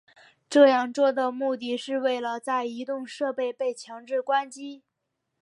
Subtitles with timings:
[0.49, 4.81] 这样做的目的是为了在移动设备被强制关机。